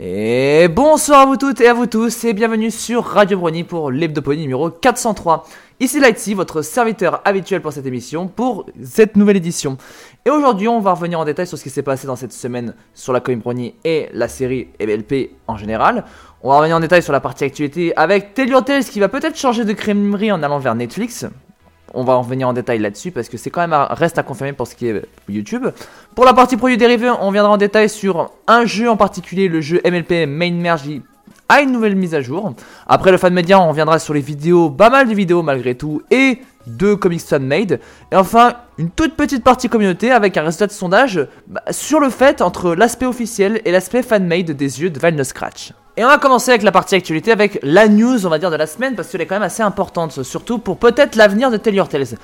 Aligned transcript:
Et 0.00 0.66
bonsoir 0.66 1.20
à 1.20 1.26
vous 1.26 1.36
toutes 1.36 1.60
et 1.60 1.68
à 1.68 1.72
vous 1.72 1.86
tous 1.86 2.24
et 2.24 2.32
bienvenue 2.32 2.72
sur 2.72 3.04
Radio 3.04 3.38
Brony 3.38 3.62
pour 3.62 3.92
l'Hebdopony 3.92 4.40
numéro 4.40 4.68
403. 4.68 5.46
Ici 5.78 6.00
Lightsy, 6.00 6.34
votre 6.34 6.62
serviteur 6.62 7.22
habituel 7.24 7.62
pour 7.62 7.72
cette 7.72 7.86
émission, 7.86 8.26
pour 8.26 8.66
cette 8.82 9.14
nouvelle 9.14 9.36
édition. 9.36 9.76
Et 10.24 10.30
aujourd'hui, 10.30 10.66
on 10.66 10.80
va 10.80 10.94
revenir 10.94 11.20
en 11.20 11.24
détail 11.24 11.46
sur 11.46 11.56
ce 11.56 11.62
qui 11.62 11.70
s'est 11.70 11.84
passé 11.84 12.08
dans 12.08 12.16
cette 12.16 12.32
semaine 12.32 12.74
sur 12.92 13.12
la 13.12 13.20
Coin 13.20 13.36
Brony 13.36 13.76
et 13.84 14.08
la 14.12 14.26
série 14.26 14.66
MLP 14.80 15.30
en 15.46 15.56
général. 15.56 16.04
On 16.42 16.48
va 16.48 16.56
revenir 16.56 16.76
en 16.76 16.80
détail 16.80 17.02
sur 17.02 17.12
la 17.12 17.20
partie 17.20 17.44
actualité 17.44 17.96
avec 17.96 18.34
Tales 18.34 18.84
qui 18.84 18.98
va 18.98 19.08
peut-être 19.08 19.38
changer 19.38 19.64
de 19.64 19.72
crèmerie 19.74 20.32
en 20.32 20.42
allant 20.42 20.58
vers 20.58 20.74
Netflix 20.74 21.24
on 21.94 22.04
va 22.04 22.14
en 22.14 22.22
venir 22.22 22.48
en 22.48 22.52
détail 22.52 22.78
là-dessus 22.78 23.10
parce 23.10 23.28
que 23.28 23.36
c'est 23.36 23.50
quand 23.50 23.60
même 23.60 23.72
un 23.72 23.86
reste 23.86 24.18
à 24.18 24.22
confirmer 24.22 24.52
pour 24.52 24.66
ce 24.66 24.74
qui 24.74 24.88
est 24.88 25.02
YouTube. 25.28 25.66
Pour 26.14 26.24
la 26.24 26.34
partie 26.34 26.56
produit 26.56 26.76
dérivé, 26.76 27.10
on 27.20 27.30
viendra 27.30 27.52
en 27.52 27.56
détail 27.56 27.88
sur 27.88 28.30
un 28.46 28.64
jeu 28.64 28.88
en 28.88 28.96
particulier, 28.96 29.48
le 29.48 29.60
jeu 29.60 29.80
MLP 29.84 30.26
Main 30.26 30.52
Merge 30.52 30.88
a 31.48 31.60
une 31.60 31.72
nouvelle 31.72 31.96
mise 31.96 32.14
à 32.14 32.20
jour. 32.20 32.54
Après 32.86 33.10
le 33.10 33.18
fan 33.18 33.32
média, 33.32 33.60
on 33.60 33.68
reviendra 33.68 33.98
sur 33.98 34.14
les 34.14 34.20
vidéos, 34.20 34.70
pas 34.70 34.90
mal 34.90 35.08
de 35.08 35.14
vidéos 35.14 35.42
malgré 35.42 35.74
tout, 35.74 36.02
et 36.10 36.38
deux 36.66 36.96
comics 36.96 37.20
fan 37.20 37.44
made. 37.46 37.80
Et 38.10 38.16
enfin, 38.16 38.54
une 38.78 38.90
toute 38.90 39.14
petite 39.14 39.44
partie 39.44 39.68
communauté 39.68 40.10
avec 40.10 40.36
un 40.36 40.42
résultat 40.42 40.66
de 40.66 40.72
sondage 40.72 41.26
bah, 41.46 41.62
sur 41.70 42.00
le 42.00 42.10
fait 42.10 42.40
entre 42.40 42.74
l'aspect 42.74 43.06
officiel 43.06 43.60
et 43.64 43.72
l'aspect 43.72 44.02
fan 44.02 44.26
made 44.26 44.50
des 44.50 44.80
yeux 44.80 44.90
de 44.90 44.98
Val 44.98 45.22
Scratch. 45.24 45.72
Et 45.96 46.04
on 46.04 46.08
va 46.08 46.18
commencer 46.18 46.50
avec 46.50 46.64
la 46.64 46.72
partie 46.72 46.96
actualité 46.96 47.30
avec 47.30 47.60
la 47.62 47.86
news, 47.86 48.26
on 48.26 48.28
va 48.28 48.40
dire, 48.40 48.50
de 48.50 48.56
la 48.56 48.66
semaine, 48.66 48.96
parce 48.96 49.08
qu'elle 49.08 49.20
est 49.20 49.26
quand 49.26 49.36
même 49.36 49.44
assez 49.44 49.62
importante, 49.62 50.24
surtout 50.24 50.58
pour 50.58 50.76
peut-être 50.76 51.14
l'avenir 51.14 51.52
de 51.52 51.56
Tell 51.56 51.72
Your 51.72 51.88
Tales. 51.88 52.16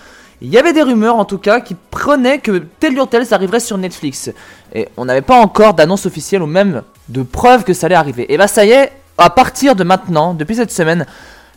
Il 0.43 0.49
y 0.49 0.59
avait 0.59 0.73
des 0.73 0.83
rumeurs 0.83 1.17
en 1.17 1.25
tout 1.25 1.39
cas 1.39 1.61
qui 1.61 1.77
prenaient 1.91 2.39
que 2.39 2.65
Tell 2.81 2.95
Your 2.95 3.09
Tales 3.09 3.27
arriverait 3.31 3.61
sur 3.61 3.79
Netflix. 3.79 4.33
Et 4.75 4.89
on 4.97 5.05
n'avait 5.05 5.21
pas 5.21 5.37
encore 5.37 5.75
d'annonce 5.75 6.05
officielle 6.05 6.43
ou 6.43 6.47
même 6.47 6.83
de 7.09 7.23
preuve 7.23 7.63
que 7.63 7.73
ça 7.73 7.87
allait 7.87 7.95
arriver. 7.95 8.33
Et 8.33 8.39
bah 8.39 8.49
ça 8.49 8.65
y 8.65 8.71
est, 8.71 8.91
à 9.19 9.31
partir 9.31 9.77
de 9.77 9.85
maintenant, 9.85 10.35
depuis 10.35 10.57
cette 10.57 10.73
semaine, 10.73 11.07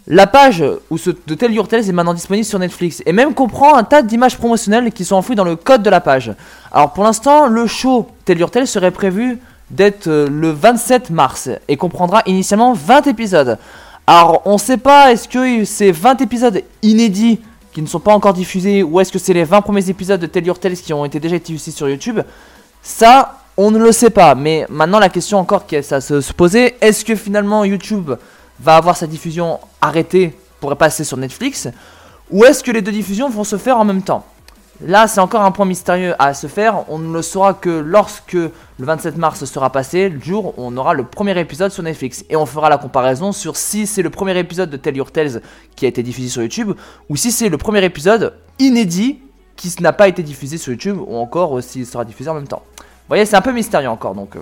la 0.06 0.28
page 0.28 0.64
où 0.92 1.00
ce, 1.00 1.10
de 1.26 1.34
Tell 1.34 1.52
Your 1.52 1.68
Tales 1.68 1.90
est 1.90 1.94
maintenant 1.94 2.14
disponible 2.14 2.46
sur 2.46 2.60
Netflix 2.60 3.02
et 3.08 3.14
même 3.14 3.34
comprend 3.34 3.74
un 3.76 3.84
tas 3.84 4.04
d'images 4.04 4.38
promotionnelles 4.38 4.92
qui 4.92 5.04
sont 5.04 5.16
enfouies 5.16 5.36
dans 5.36 5.46
le 5.46 5.56
code 5.56 5.82
de 5.82 5.90
la 5.90 6.02
page. 6.02 6.32
Alors 6.72 6.94
pour 6.94 7.06
l'instant, 7.06 7.48
le 7.48 7.66
show 7.66 8.08
Tell 8.26 8.38
Your 8.38 8.52
Tales 8.52 8.68
serait 8.68 8.92
prévu 8.92 9.40
d'être 9.74 10.08
euh, 10.08 10.28
le 10.30 10.52
27 10.52 11.10
mars 11.10 11.50
et 11.68 11.78
comprendra 11.78 12.22
initialement 12.26 12.74
20 12.74 13.08
épisodes. 13.08 13.58
Alors 14.06 14.42
on 14.46 14.58
sait 14.58 14.78
pas 14.78 15.12
est-ce 15.12 15.28
que 15.28 15.66
c'est 15.66 15.92
20 15.92 16.22
épisodes 16.22 16.62
inédits 16.82 17.40
qui 17.74 17.82
ne 17.82 17.88
sont 17.88 18.00
pas 18.00 18.14
encore 18.14 18.34
diffusés 18.34 18.84
ou 18.84 19.00
est-ce 19.00 19.12
que 19.12 19.20
c'est 19.20 19.34
les 19.34 19.44
20 19.44 19.62
premiers 19.62 19.90
épisodes 19.90 20.20
de 20.20 20.28
Tell 20.28 20.46
Your 20.46 20.60
Tales 20.60 20.74
qui 20.76 20.94
ont 20.94 21.06
été 21.06 21.20
déjà 21.20 21.40
diffusés 21.40 21.72
sur 21.72 21.90
YouTube. 21.90 22.20
Ça, 22.84 23.40
on 23.58 23.72
ne 23.72 23.80
le 23.80 23.92
sait 23.92 24.12
pas. 24.12 24.36
Mais 24.36 24.66
maintenant 24.70 25.00
la 25.00 25.10
question 25.10 25.40
encore 25.40 25.66
qui 25.66 25.76
est 25.76 25.92
à 25.92 26.02
se 26.02 26.34
poser, 26.34 26.76
est-ce 26.80 27.04
que 27.04 27.16
finalement 27.16 27.64
YouTube 27.64 28.12
va 28.60 28.76
avoir 28.76 28.96
sa 28.96 29.08
diffusion 29.08 29.60
arrêtée 29.82 30.38
pour 30.60 30.76
passer 30.78 31.04
sur 31.04 31.18
Netflix 31.18 31.68
ou 32.30 32.46
est-ce 32.46 32.64
que 32.64 32.72
les 32.72 32.82
deux 32.82 32.92
diffusions 32.92 33.30
vont 33.30 33.44
se 33.44 33.58
faire 33.58 33.78
en 33.78 33.86
même 33.86 34.02
temps? 34.02 34.24
Là, 34.82 35.08
c'est 35.08 35.20
encore 35.20 35.42
un 35.42 35.52
point 35.52 35.66
mystérieux 35.66 36.16
à 36.20 36.34
se 36.34 36.48
faire. 36.48 36.90
On 36.90 36.98
ne 36.98 37.14
le 37.14 37.22
saura 37.22 37.54
que 37.54 37.70
lorsque 37.70 38.34
le 38.34 38.52
27 38.80 39.18
mars 39.18 39.46
sera 39.46 39.70
passé, 39.72 40.10
le 40.10 40.20
jour 40.20 40.48
où 40.58 40.64
on 40.66 40.76
aura 40.78 40.94
le 40.94 41.04
premier 41.04 41.40
épisode 41.40 41.72
sur 41.72 41.84
Netflix. 41.84 42.26
Et 42.30 42.36
on 42.36 42.46
fera 42.46 42.70
la 42.70 42.78
comparaison 42.78 43.32
sur 43.32 43.56
si 43.56 43.86
c'est 43.86 44.02
le 44.02 44.10
premier 44.10 44.38
épisode 44.38 44.70
de 44.70 44.78
Tell 44.78 44.98
Your 44.98 45.12
Tales 45.12 45.42
qui 45.76 45.86
a 45.86 45.88
été 45.88 46.04
diffusé 46.04 46.30
sur 46.30 46.42
YouTube, 46.42 46.74
ou 47.08 47.16
si 47.16 47.32
c'est 47.32 47.50
le 47.50 47.58
premier 47.58 47.84
épisode 47.84 48.34
inédit 48.60 49.20
qui 49.56 49.74
n'a 49.82 49.94
pas 49.94 50.08
été 50.08 50.24
diffusé 50.24 50.58
sur 50.58 50.72
YouTube, 50.72 50.98
ou 51.06 51.16
encore 51.18 51.62
s'il 51.62 51.86
sera 51.86 52.04
diffusé 52.04 52.30
en 52.30 52.34
même 52.34 52.48
temps. 52.48 52.64
Vous 52.78 53.10
voyez, 53.10 53.26
c'est 53.26 53.36
un 53.36 53.42
peu 53.42 53.52
mystérieux 53.52 53.90
encore, 53.90 54.16
donc 54.16 54.36
euh, 54.36 54.42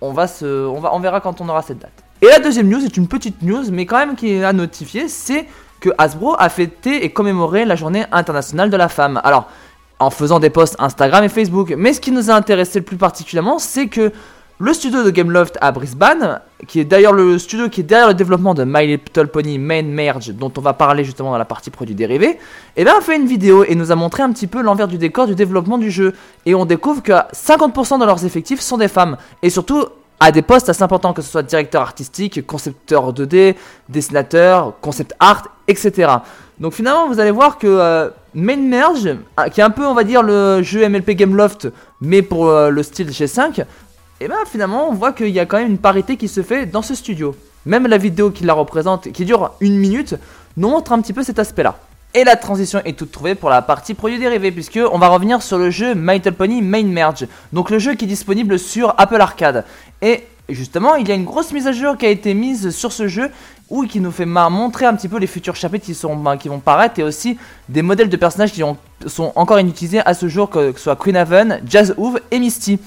on, 0.00 0.12
va 0.12 0.28
se, 0.28 0.44
on, 0.66 0.80
va, 0.80 0.94
on 0.94 1.00
verra 1.00 1.20
quand 1.20 1.40
on 1.40 1.48
aura 1.48 1.62
cette 1.62 1.78
date. 1.78 1.92
Et 2.22 2.26
la 2.26 2.38
deuxième 2.38 2.68
news 2.68 2.84
est 2.84 2.96
une 2.96 3.08
petite 3.08 3.42
news, 3.42 3.64
mais 3.72 3.86
quand 3.86 3.98
même 3.98 4.14
qui 4.14 4.30
est 4.30 4.44
à 4.44 4.52
notifier, 4.52 5.08
c'est 5.08 5.46
que 5.84 5.90
Hasbro 5.98 6.34
a 6.38 6.48
fêté 6.48 7.04
et 7.04 7.10
commémoré 7.10 7.66
la 7.66 7.76
journée 7.76 8.06
internationale 8.10 8.70
de 8.70 8.76
la 8.78 8.88
femme. 8.88 9.20
Alors, 9.22 9.50
en 9.98 10.08
faisant 10.08 10.40
des 10.40 10.48
posts 10.48 10.76
Instagram 10.78 11.22
et 11.24 11.28
Facebook. 11.28 11.74
Mais 11.76 11.92
ce 11.92 12.00
qui 12.00 12.10
nous 12.10 12.30
a 12.30 12.34
intéressé 12.34 12.78
le 12.78 12.86
plus 12.86 12.96
particulièrement, 12.96 13.58
c'est 13.58 13.88
que 13.88 14.10
le 14.58 14.72
studio 14.72 15.02
de 15.04 15.10
Gameloft 15.10 15.58
à 15.60 15.72
Brisbane, 15.72 16.40
qui 16.66 16.80
est 16.80 16.84
d'ailleurs 16.84 17.12
le 17.12 17.38
studio 17.38 17.68
qui 17.68 17.82
est 17.82 17.84
derrière 17.84 18.08
le 18.08 18.14
développement 18.14 18.54
de 18.54 18.64
My 18.64 18.86
Little 18.86 19.26
Pony 19.26 19.58
Main 19.58 19.82
Merge, 19.82 20.32
dont 20.32 20.50
on 20.56 20.62
va 20.62 20.72
parler 20.72 21.04
justement 21.04 21.32
dans 21.32 21.38
la 21.38 21.44
partie 21.44 21.68
produits 21.68 21.94
dérivés, 21.94 22.38
et 22.76 22.84
bien 22.84 22.96
a 22.96 23.02
fait 23.02 23.16
une 23.16 23.26
vidéo 23.26 23.64
et 23.64 23.74
nous 23.74 23.92
a 23.92 23.94
montré 23.94 24.22
un 24.22 24.32
petit 24.32 24.46
peu 24.46 24.62
l'envers 24.62 24.88
du 24.88 24.96
décor 24.96 25.26
du 25.26 25.34
développement 25.34 25.76
du 25.76 25.90
jeu. 25.90 26.14
Et 26.46 26.54
on 26.54 26.64
découvre 26.64 27.02
que 27.02 27.12
50% 27.12 28.00
de 28.00 28.06
leurs 28.06 28.24
effectifs 28.24 28.60
sont 28.60 28.78
des 28.78 28.88
femmes. 28.88 29.18
Et 29.42 29.50
surtout 29.50 29.84
à 30.20 30.32
des 30.32 30.42
postes 30.42 30.68
assez 30.68 30.82
importants, 30.82 31.12
que 31.12 31.22
ce 31.22 31.30
soit 31.30 31.42
directeur 31.42 31.82
artistique, 31.82 32.46
concepteur 32.46 33.12
2D, 33.12 33.54
dessinateur, 33.88 34.74
concept 34.80 35.14
art, 35.18 35.48
etc. 35.68 36.12
Donc 36.58 36.72
finalement, 36.72 37.08
vous 37.08 37.20
allez 37.20 37.30
voir 37.30 37.58
que 37.58 37.66
euh, 37.66 38.10
Main 38.34 38.56
Merge, 38.56 39.16
ah, 39.36 39.50
qui 39.50 39.60
est 39.60 39.64
un 39.64 39.70
peu, 39.70 39.84
on 39.86 39.94
va 39.94 40.04
dire, 40.04 40.22
le 40.22 40.62
jeu 40.62 40.88
MLP 40.88 41.10
Gameloft, 41.10 41.68
mais 42.00 42.22
pour 42.22 42.48
euh, 42.48 42.70
le 42.70 42.82
style 42.82 43.08
G5, 43.08 43.60
et 43.60 44.26
eh 44.26 44.28
ben 44.28 44.36
finalement, 44.46 44.88
on 44.88 44.94
voit 44.94 45.12
qu'il 45.12 45.30
y 45.30 45.40
a 45.40 45.46
quand 45.46 45.58
même 45.58 45.70
une 45.70 45.78
parité 45.78 46.16
qui 46.16 46.28
se 46.28 46.42
fait 46.42 46.66
dans 46.66 46.82
ce 46.82 46.94
studio. 46.94 47.34
Même 47.66 47.86
la 47.88 47.98
vidéo 47.98 48.30
qui 48.30 48.44
la 48.44 48.54
représente, 48.54 49.10
qui 49.10 49.24
dure 49.24 49.52
une 49.60 49.76
minute, 49.76 50.14
nous 50.56 50.68
montre 50.68 50.92
un 50.92 51.00
petit 51.00 51.12
peu 51.12 51.24
cet 51.24 51.38
aspect-là. 51.40 51.76
Et 52.16 52.22
la 52.22 52.36
transition 52.36 52.80
est 52.84 52.96
toute 52.96 53.10
trouvée 53.10 53.34
pour 53.34 53.50
la 53.50 53.60
partie 53.60 53.92
produit 53.92 54.20
dérivé, 54.20 54.52
puisque 54.52 54.78
on 54.92 54.98
va 54.98 55.08
revenir 55.08 55.42
sur 55.42 55.58
le 55.58 55.70
jeu 55.70 55.94
My 55.96 56.14
Little 56.14 56.34
Pony 56.34 56.62
Main 56.62 56.84
Merge, 56.84 57.26
donc 57.52 57.70
le 57.70 57.80
jeu 57.80 57.94
qui 57.94 58.04
est 58.04 58.08
disponible 58.08 58.56
sur 58.56 58.94
Apple 58.98 59.20
Arcade. 59.20 59.64
Et 60.00 60.22
justement, 60.48 60.94
il 60.94 61.08
y 61.08 61.10
a 61.10 61.16
une 61.16 61.24
grosse 61.24 61.52
mise 61.52 61.66
à 61.66 61.72
jour 61.72 61.98
qui 61.98 62.06
a 62.06 62.10
été 62.10 62.32
mise 62.34 62.70
sur 62.70 62.92
ce 62.92 63.08
jeu 63.08 63.32
ou 63.68 63.84
qui 63.84 63.98
nous 63.98 64.12
fait 64.12 64.26
montrer 64.26 64.86
un 64.86 64.94
petit 64.94 65.08
peu 65.08 65.18
les 65.18 65.26
futurs 65.26 65.56
chapitres 65.56 65.90
ben, 66.16 66.36
qui 66.36 66.48
vont 66.48 66.60
paraître 66.60 67.00
et 67.00 67.02
aussi 67.02 67.36
des 67.68 67.82
modèles 67.82 68.10
de 68.10 68.16
personnages 68.16 68.52
qui 68.52 68.62
sont 69.06 69.32
encore 69.34 69.58
inutilisés 69.58 70.00
à 70.06 70.14
ce 70.14 70.28
jour, 70.28 70.48
que, 70.50 70.72
ce 70.76 70.84
soit 70.84 70.94
Queen 70.94 71.16
Haven, 71.16 71.62
Jazz 71.68 71.96
Hoove 71.96 72.20
et 72.30 72.38
Misty. 72.38 72.78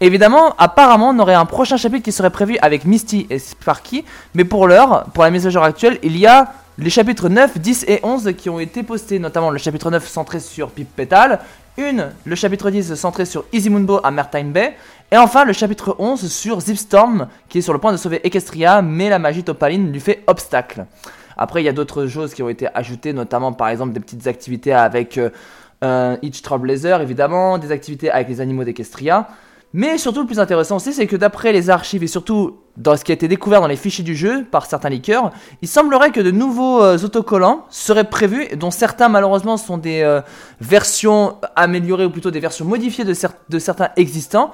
Évidemment, 0.00 0.54
apparemment, 0.56 1.10
on 1.10 1.18
aurait 1.18 1.34
un 1.34 1.44
prochain 1.44 1.76
chapitre 1.76 2.04
qui 2.04 2.12
serait 2.12 2.30
prévu 2.30 2.56
avec 2.62 2.86
Misty 2.86 3.26
et 3.28 3.38
Sparky, 3.38 4.06
mais 4.34 4.44
pour 4.44 4.66
l'heure, 4.66 5.04
pour 5.12 5.22
la 5.24 5.30
mise 5.30 5.46
à 5.46 5.50
jour 5.50 5.64
actuelle, 5.64 5.98
il 6.02 6.16
y 6.16 6.26
a 6.26 6.54
les 6.80 6.88
chapitres 6.88 7.28
9, 7.28 7.58
10 7.58 7.84
et 7.88 8.00
11 8.02 8.32
qui 8.38 8.48
ont 8.48 8.58
été 8.58 8.82
postés, 8.82 9.18
notamment 9.18 9.50
le 9.50 9.58
chapitre 9.58 9.90
9 9.90 10.08
centré 10.08 10.40
sur 10.40 10.70
Pip 10.70 10.88
Petal, 10.96 11.40
une, 11.76 12.10
le 12.24 12.34
chapitre 12.34 12.70
10 12.70 12.94
centré 12.94 13.26
sur 13.26 13.44
Easy 13.52 13.68
Moonbo 13.68 14.00
à 14.02 14.10
Mertine 14.10 14.50
Bay, 14.50 14.74
et 15.12 15.18
enfin, 15.18 15.44
le 15.44 15.52
chapitre 15.52 15.94
11 15.98 16.32
sur 16.32 16.58
Zipstorm, 16.60 17.28
qui 17.50 17.58
est 17.58 17.62
sur 17.62 17.74
le 17.74 17.78
point 17.78 17.92
de 17.92 17.98
sauver 17.98 18.26
Equestria, 18.26 18.80
mais 18.80 19.10
la 19.10 19.18
magie 19.18 19.44
topaline 19.44 19.92
lui 19.92 20.00
fait 20.00 20.22
obstacle. 20.26 20.86
Après, 21.36 21.62
il 21.62 21.66
y 21.66 21.68
a 21.68 21.72
d'autres 21.72 22.06
choses 22.06 22.32
qui 22.32 22.42
ont 22.42 22.48
été 22.48 22.66
ajoutées, 22.74 23.12
notamment 23.12 23.52
par 23.52 23.68
exemple 23.68 23.92
des 23.92 24.00
petites 24.00 24.26
activités 24.26 24.72
avec 24.72 25.18
euh, 25.84 26.16
Each 26.22 26.40
Trailblazer, 26.40 27.02
évidemment, 27.02 27.58
des 27.58 27.72
activités 27.72 28.10
avec 28.10 28.28
les 28.28 28.40
animaux 28.40 28.64
d'Equestria. 28.64 29.28
Mais 29.72 29.98
surtout, 29.98 30.20
le 30.20 30.26
plus 30.26 30.40
intéressant 30.40 30.76
aussi, 30.76 30.92
c'est 30.92 31.06
que 31.06 31.14
d'après 31.14 31.52
les 31.52 31.70
archives 31.70 32.02
et 32.02 32.08
surtout 32.08 32.58
dans 32.76 32.96
ce 32.96 33.04
qui 33.04 33.12
a 33.12 33.14
été 33.14 33.28
découvert 33.28 33.60
dans 33.60 33.68
les 33.68 33.76
fichiers 33.76 34.02
du 34.02 34.16
jeu 34.16 34.44
par 34.50 34.66
certains 34.66 34.88
leakers, 34.88 35.30
il 35.62 35.68
semblerait 35.68 36.10
que 36.10 36.20
de 36.20 36.32
nouveaux 36.32 36.82
euh, 36.82 36.98
autocollants 36.98 37.66
seraient 37.70 38.08
prévus, 38.08 38.48
dont 38.56 38.72
certains 38.72 39.08
malheureusement 39.08 39.56
sont 39.56 39.78
des 39.78 40.02
euh, 40.02 40.22
versions 40.60 41.36
améliorées 41.54 42.04
ou 42.04 42.10
plutôt 42.10 42.32
des 42.32 42.40
versions 42.40 42.64
modifiées 42.64 43.04
de, 43.04 43.14
certains 43.58 43.90
existants. 43.96 44.50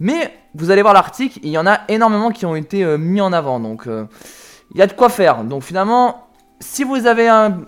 Mais 0.00 0.34
vous 0.54 0.70
allez 0.70 0.82
voir 0.82 0.92
l'article, 0.92 1.38
il 1.42 1.50
y 1.50 1.58
en 1.58 1.66
a 1.66 1.80
énormément 1.88 2.30
qui 2.30 2.44
ont 2.44 2.54
été 2.54 2.84
euh, 2.84 2.98
mis 2.98 3.22
en 3.22 3.32
avant. 3.32 3.60
Donc 3.60 3.86
il 3.86 4.78
y 4.78 4.82
a 4.82 4.86
de 4.86 4.92
quoi 4.92 5.08
faire. 5.08 5.44
Donc 5.44 5.62
finalement, 5.62 6.28
si 6.60 6.84
vous 6.84 7.06
avez 7.06 7.28
un, 7.28 7.64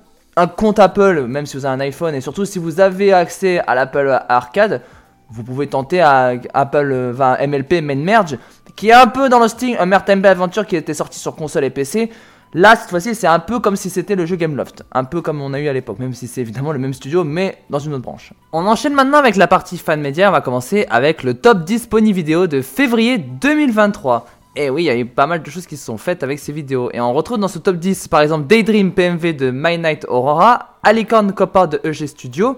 compte 0.57 0.79
Apple, 0.79 1.27
même 1.27 1.47
si 1.47 1.57
vous 1.57 1.67
avez 1.67 1.75
un 1.75 1.81
iPhone, 1.81 2.15
et 2.15 2.21
surtout 2.21 2.45
si 2.45 2.59
vous 2.59 2.81
avez 2.81 3.13
accès 3.13 3.61
à 3.67 3.75
l'Apple 3.75 4.23
Arcade, 4.29 4.83
vous 5.31 5.45
pouvez 5.45 5.67
tenter 5.69 6.01
à 6.01 6.33
Apple 6.55 7.11
20 7.13 7.47
MLP 7.47 7.83
Main 7.83 7.97
Merge, 7.97 8.39
qui 8.77 8.89
est 8.89 8.93
un 8.93 9.07
peu 9.07 9.29
dans 9.29 9.39
le 9.39 9.49
style 9.49 9.77
un 9.79 9.87
Mertembe 9.87 10.27
Adventure 10.27 10.67
qui 10.67 10.77
était 10.77 10.95
sorti 10.95 11.19
sur 11.19 11.37
console 11.37 11.65
et 11.65 11.71
PC. 11.71 12.11
Là, 12.53 12.75
cette 12.75 12.91
fois-ci, 12.91 13.15
c'est 13.15 13.29
un 13.29 13.39
peu 13.39 13.61
comme 13.61 13.77
si 13.77 13.91
c'était 13.91 14.17
le 14.17 14.27
jeu 14.27 14.35
Gameloft. 14.35 14.83
Un 14.91 15.05
peu 15.05 15.21
comme 15.23 15.41
on 15.41 15.55
a 15.55 15.61
eu 15.61 15.69
à 15.69 15.73
l'époque, 15.73 16.01
même 16.01 16.15
si 16.15 16.27
c'est 16.27 16.41
évidemment 16.41 16.73
le 16.73 16.81
même 16.81 16.93
studio, 16.93 17.23
mais 17.23 17.59
dans 17.71 17.79
une 17.79 17.95
autre 17.95 18.03
branche. 18.03 18.33
On 18.53 18.67
enchaîne 18.67 18.93
maintenant 18.93 19.19
avec 19.19 19.37
la 19.37 19.47
partie 19.47 19.79
fan 19.79 20.01
média. 20.01 20.29
On 20.29 20.33
va 20.33 20.41
commencer 20.41 20.85
avec 20.91 21.23
le 21.23 21.35
top 21.35 21.65
10 21.65 21.87
pony 21.87 22.13
vidéo 22.13 22.49
de 22.49 22.61
février 22.61 23.19
2023. 23.19 24.27
Et 24.57 24.69
oui, 24.69 24.83
il 24.83 24.87
y 24.87 24.91
a 24.91 24.97
eu 24.97 25.07
pas 25.07 25.29
mal 25.29 25.45
de 25.45 25.49
choses 25.49 25.65
qui 25.65 25.77
se 25.77 25.85
sont 25.85 25.97
faites 25.97 26.25
avec 26.25 26.41
ces 26.41 26.51
vidéos. 26.51 26.91
Et 26.93 27.01
on 27.01 27.13
retrouve 27.13 27.39
dans 27.39 27.47
ce 27.47 27.61
top 27.61 27.77
10 27.77 28.09
par 28.09 28.21
exemple 28.21 28.49
Daydream 28.49 28.91
PMV 28.91 29.33
de 29.33 29.53
My 29.53 29.79
Night 29.79 30.05
Aurora, 30.09 30.71
Alicorn 30.83 31.33
Copper 31.33 31.67
de 31.71 31.81
EG 31.85 32.09
Studio, 32.09 32.57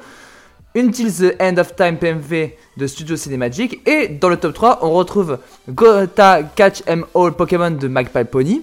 Until 0.75 1.13
the 1.13 1.37
End 1.39 1.59
of 1.59 1.77
Time 1.77 1.99
PMV 1.99 2.53
de 2.77 2.87
Studio 2.87 3.17
Cinemagic. 3.17 3.87
Et 3.87 4.09
dans 4.09 4.31
le 4.31 4.39
top 4.39 4.55
3, 4.55 4.79
on 4.83 4.91
retrouve 4.93 5.39
Gota 5.69 6.43
Catch 6.55 6.83
M 6.87 7.05
All 7.15 7.33
Pokémon 7.33 7.71
de 7.71 7.89
Magpie 7.89 8.25
Pony. 8.25 8.63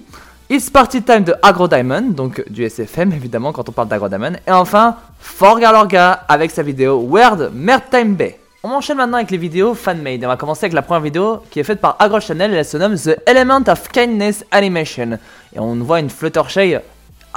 It's 0.49 0.71
Party 0.71 1.03
Time 1.03 1.23
de 1.23 1.35
Agro 1.43 1.67
Diamond, 1.67 2.09
donc 2.09 2.43
du 2.49 2.63
SFM 2.63 3.11
évidemment 3.15 3.51
quand 3.51 3.69
on 3.69 3.71
parle 3.71 3.87
d'Agro 3.87 4.09
Diamond. 4.09 4.33
Et 4.47 4.51
enfin, 4.51 4.95
Forgalorga 5.19 6.25
avec 6.27 6.49
sa 6.49 6.63
vidéo 6.63 6.95
Word 6.97 7.51
Time 7.91 8.15
Bay. 8.15 8.39
On 8.63 8.71
enchaîne 8.71 8.97
maintenant 8.97 9.17
avec 9.17 9.29
les 9.29 9.37
vidéos 9.37 9.75
fan-made. 9.75 10.25
On 10.25 10.27
va 10.27 10.35
commencer 10.35 10.65
avec 10.65 10.73
la 10.73 10.81
première 10.81 11.03
vidéo 11.03 11.43
qui 11.51 11.59
est 11.59 11.63
faite 11.63 11.79
par 11.79 11.95
Agro 11.99 12.19
Channel 12.19 12.53
elle 12.53 12.65
se 12.65 12.77
nomme 12.77 12.95
The 12.95 13.21
Element 13.27 13.61
of 13.67 13.87
Kindness 13.89 14.43
Animation. 14.49 15.19
Et 15.55 15.59
on 15.59 15.75
voit 15.75 15.99
une 15.99 16.09
Fluttershy 16.09 16.75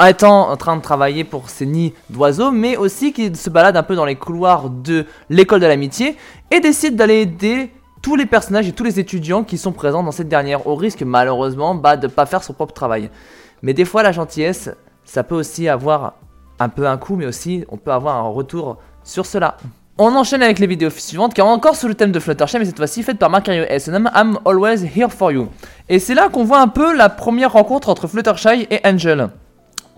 étant 0.09 0.51
en 0.51 0.57
train 0.57 0.77
de 0.77 0.83
travailler 0.83 1.25
pour 1.25 1.51
ses 1.51 1.67
nids 1.67 1.95
d'oiseaux, 2.11 2.51
mais 2.51 2.77
aussi 2.77 3.13
qui 3.13 3.35
se 3.35 3.51
balade 3.51 3.77
un 3.77 3.83
peu 3.83 3.95
dans 3.95 4.05
les 4.05 4.17
couloirs 4.17 4.71
de 4.71 5.07
l'école 5.29 5.61
de 5.61 5.67
l'amitié 5.67 6.17
et 6.51 6.61
décide 6.61 6.97
d'aller 6.97 7.21
aider 7.21 7.71
tous 8.01 8.17
les 8.17 8.27
personnages 8.27 8.67
et 8.67 8.73
tous 8.73 8.85
les 8.85 8.99
étudiants 8.99 9.45
qui 9.45 9.59
sont 9.59 9.73
présents 9.73 10.03
dans 10.03 10.11
cette 10.11 10.29
dernière, 10.29 10.67
au 10.67 10.75
risque 10.75 11.03
malheureusement 11.03 11.75
bah, 11.75 11.97
de 11.97 12.09
ne 12.09 12.13
pas 12.13 12.27
faire 12.27 12.43
son 12.43 12.53
propre 12.53 12.75
travail. 12.75 13.11
Mais 13.63 13.75
des 13.75 13.85
fois 13.85 14.03
la 14.03 14.13
gentillesse, 14.13 14.71
ça 15.05 15.23
peut 15.23 15.37
aussi 15.37 15.69
avoir 15.69 16.15
un 16.59 16.69
peu 16.69 16.87
un 16.87 16.97
coup, 16.97 17.17
mais 17.17 17.27
aussi 17.27 17.65
on 17.69 17.77
peut 17.77 17.93
avoir 17.93 18.17
un 18.17 18.29
retour 18.29 18.79
sur 19.05 19.27
cela. 19.27 19.57
On 19.99 20.17
enchaîne 20.17 20.43
avec 20.43 20.59
les 20.59 20.67
vidéos 20.67 20.91
suivantes, 20.91 21.35
qui 21.35 21.43
sont 21.43 21.47
encore 21.47 21.77
sous 21.77 21.87
le 21.87 21.95
thème 21.95 22.13
de 22.13 22.19
Fluttershy, 22.19 22.59
mais 22.59 22.65
cette 22.65 22.79
fois-ci 22.79 23.03
faite 23.03 23.19
par 23.19 23.31
Macario 23.31 23.65
S. 23.69 23.89
I'm 23.89 24.39
always 24.47 24.85
here 24.85 25.11
for 25.11 25.31
you. 25.31 25.49
Et 25.89 25.99
c'est 25.99 26.15
là 26.15 26.29
qu'on 26.29 26.45
voit 26.45 26.61
un 26.61 26.69
peu 26.69 26.97
la 26.97 27.09
première 27.11 27.53
rencontre 27.53 27.91
entre 27.91 28.09
Fluttershy 28.09 28.67
et 28.71 28.81
Angel. 28.85 29.29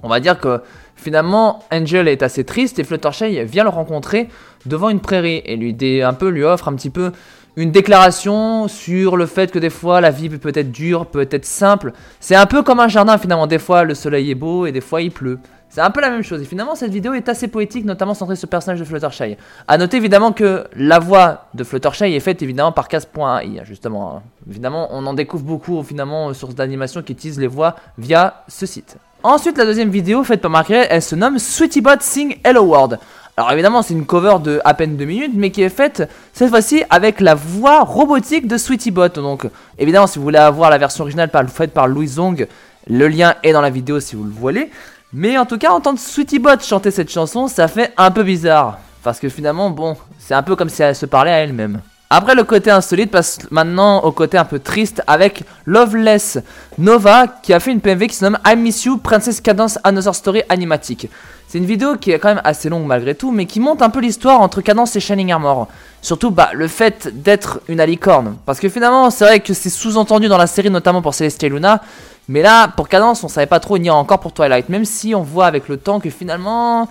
On 0.04 0.08
va 0.08 0.20
dire 0.20 0.38
que 0.38 0.60
finalement 0.96 1.60
Angel 1.72 2.08
est 2.08 2.22
assez 2.22 2.44
triste 2.44 2.78
et 2.78 2.84
Fluttershy 2.84 3.42
vient 3.44 3.64
le 3.64 3.70
rencontrer 3.70 4.28
devant 4.66 4.90
une 4.90 5.00
prairie 5.00 5.42
et 5.46 5.56
lui 5.56 6.02
un 6.02 6.12
peu 6.12 6.28
lui 6.28 6.44
offre 6.44 6.68
un 6.68 6.74
petit 6.74 6.90
peu 6.90 7.10
une 7.56 7.70
déclaration 7.70 8.68
sur 8.68 9.16
le 9.16 9.24
fait 9.24 9.50
que 9.50 9.58
des 9.58 9.70
fois 9.70 10.02
la 10.02 10.10
vie 10.10 10.28
peut 10.28 10.52
être 10.54 10.70
dure, 10.70 11.06
peut 11.06 11.26
être 11.30 11.46
simple. 11.46 11.92
C'est 12.20 12.34
un 12.34 12.44
peu 12.44 12.62
comme 12.62 12.80
un 12.80 12.88
jardin 12.88 13.16
finalement, 13.16 13.46
des 13.46 13.58
fois 13.58 13.84
le 13.84 13.94
soleil 13.94 14.30
est 14.30 14.34
beau 14.34 14.66
et 14.66 14.72
des 14.72 14.82
fois 14.82 15.00
il 15.00 15.10
pleut. 15.10 15.38
C'est 15.70 15.80
un 15.80 15.90
peu 15.90 16.00
la 16.00 16.10
même 16.10 16.22
chose. 16.22 16.40
Et 16.40 16.44
finalement, 16.44 16.76
cette 16.76 16.92
vidéo 16.92 17.14
est 17.14 17.28
assez 17.28 17.48
poétique, 17.48 17.84
notamment 17.84 18.14
centrée 18.14 18.36
sur 18.36 18.46
le 18.46 18.50
personnage 18.50 18.78
de 18.78 18.84
Fluttershy. 18.84 19.36
A 19.66 19.76
noter 19.76 19.96
évidemment 19.96 20.30
que 20.30 20.68
la 20.76 21.00
voix 21.00 21.46
de 21.52 21.64
Fluttershy 21.64 22.04
est 22.04 22.20
faite 22.20 22.42
évidemment 22.42 22.70
par 22.70 22.86
Cas.ai, 22.86 23.64
justement. 23.64 24.22
Évidemment, 24.48 24.86
on 24.92 25.04
en 25.04 25.14
découvre 25.14 25.42
beaucoup 25.42 25.82
finalement 25.82 26.32
sources 26.32 26.54
d'animation 26.54 27.02
qui 27.02 27.10
utilisent 27.10 27.40
les 27.40 27.48
voix 27.48 27.74
via 27.98 28.44
ce 28.46 28.66
site. 28.66 28.98
Ensuite, 29.26 29.56
la 29.56 29.64
deuxième 29.64 29.88
vidéo 29.88 30.22
faite 30.22 30.42
par 30.42 30.50
Mark 30.50 30.70
elle 30.70 31.00
se 31.00 31.14
nomme 31.14 31.38
Sweetybot 31.38 31.96
Sing 32.00 32.36
Hello 32.44 32.60
World. 32.64 32.98
Alors 33.38 33.52
évidemment, 33.52 33.80
c'est 33.80 33.94
une 33.94 34.04
cover 34.04 34.34
de 34.38 34.60
à 34.66 34.74
peine 34.74 34.98
2 34.98 35.04
minutes, 35.06 35.32
mais 35.34 35.50
qui 35.50 35.62
est 35.62 35.70
faite 35.70 36.06
cette 36.34 36.50
fois-ci 36.50 36.84
avec 36.90 37.20
la 37.20 37.34
voix 37.34 37.84
robotique 37.84 38.46
de 38.46 38.58
Sweetybot. 38.58 39.08
Donc 39.08 39.46
évidemment, 39.78 40.06
si 40.06 40.18
vous 40.18 40.24
voulez 40.24 40.36
avoir 40.36 40.68
la 40.68 40.76
version 40.76 41.04
originale 41.04 41.30
faite 41.48 41.72
par 41.72 41.88
Louis 41.88 42.08
Zong, 42.08 42.46
le 42.86 43.08
lien 43.08 43.34
est 43.42 43.54
dans 43.54 43.62
la 43.62 43.70
vidéo 43.70 43.98
si 43.98 44.14
vous 44.14 44.24
le 44.24 44.30
voulez. 44.30 44.70
Mais 45.14 45.38
en 45.38 45.46
tout 45.46 45.56
cas, 45.56 45.70
entendre 45.70 45.98
Sweetybot 45.98 46.60
chanter 46.60 46.90
cette 46.90 47.10
chanson, 47.10 47.48
ça 47.48 47.66
fait 47.66 47.94
un 47.96 48.10
peu 48.10 48.24
bizarre. 48.24 48.78
Parce 49.02 49.20
que 49.20 49.30
finalement, 49.30 49.70
bon, 49.70 49.96
c'est 50.18 50.34
un 50.34 50.42
peu 50.42 50.54
comme 50.54 50.68
si 50.68 50.82
elle 50.82 50.94
se 50.94 51.06
parlait 51.06 51.32
à 51.32 51.38
elle-même. 51.38 51.80
Après 52.16 52.36
le 52.36 52.44
côté 52.44 52.70
insolite, 52.70 53.10
passe 53.10 53.40
maintenant 53.50 54.04
au 54.04 54.12
côté 54.12 54.38
un 54.38 54.44
peu 54.44 54.60
triste 54.60 55.02
avec 55.08 55.42
Loveless 55.66 56.38
Nova 56.78 57.26
qui 57.26 57.52
a 57.52 57.58
fait 57.58 57.72
une 57.72 57.80
PMV 57.80 58.06
qui 58.06 58.14
se 58.14 58.24
nomme 58.24 58.38
I 58.46 58.54
Miss 58.54 58.84
You 58.84 58.98
Princess 58.98 59.40
Cadence 59.40 59.80
Another 59.82 60.14
Story 60.14 60.44
Animatic. 60.48 61.10
C'est 61.48 61.58
une 61.58 61.64
vidéo 61.64 61.96
qui 61.96 62.12
est 62.12 62.20
quand 62.20 62.28
même 62.28 62.40
assez 62.44 62.68
longue 62.68 62.86
malgré 62.86 63.16
tout, 63.16 63.32
mais 63.32 63.46
qui 63.46 63.58
monte 63.58 63.82
un 63.82 63.90
peu 63.90 63.98
l'histoire 63.98 64.40
entre 64.42 64.60
Cadence 64.60 64.94
et 64.94 65.00
Shining 65.00 65.32
Armor. 65.32 65.66
Surtout 66.02 66.30
bah, 66.30 66.50
le 66.54 66.68
fait 66.68 67.08
d'être 67.12 67.60
une 67.66 67.80
alicorne. 67.80 68.36
Parce 68.46 68.60
que 68.60 68.68
finalement, 68.68 69.10
c'est 69.10 69.24
vrai 69.24 69.40
que 69.40 69.52
c'est 69.52 69.68
sous-entendu 69.68 70.28
dans 70.28 70.38
la 70.38 70.46
série, 70.46 70.70
notamment 70.70 71.02
pour 71.02 71.14
Celestia 71.14 71.48
Luna. 71.48 71.82
Mais 72.28 72.42
là, 72.42 72.68
pour 72.68 72.88
Cadence, 72.88 73.24
on 73.24 73.28
savait 73.28 73.46
pas 73.46 73.58
trop, 73.58 73.76
ni 73.76 73.90
encore 73.90 74.20
pour 74.20 74.32
Twilight. 74.32 74.68
Même 74.68 74.84
si 74.84 75.16
on 75.16 75.22
voit 75.22 75.46
avec 75.46 75.66
le 75.68 75.78
temps 75.78 75.98
que 75.98 76.10
finalement, 76.10 76.88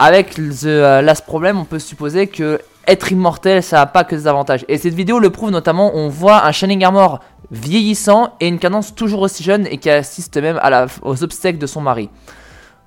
avec 0.00 0.34
The 0.34 0.64
euh, 0.64 1.02
Last 1.02 1.24
Problem, 1.24 1.56
on 1.56 1.64
peut 1.64 1.78
supposer 1.78 2.26
que 2.26 2.60
être 2.86 3.12
immortel, 3.12 3.62
ça 3.62 3.76
n'a 3.76 3.86
pas 3.86 4.04
que 4.04 4.14
des 4.14 4.26
avantages. 4.26 4.64
Et 4.68 4.78
cette 4.78 4.94
vidéo 4.94 5.18
le 5.18 5.30
prouve 5.30 5.50
notamment, 5.50 5.92
on 5.94 6.08
voit 6.08 6.44
un 6.44 6.52
Shining 6.52 6.84
Armor 6.84 7.20
vieillissant 7.50 8.34
et 8.40 8.48
une 8.48 8.58
cadence 8.58 8.94
toujours 8.94 9.20
aussi 9.20 9.42
jeune 9.42 9.66
et 9.66 9.78
qui 9.78 9.90
assiste 9.90 10.36
même 10.36 10.60
aux 11.02 11.22
obsèques 11.22 11.58
de 11.58 11.66
son 11.66 11.80
mari. 11.80 12.10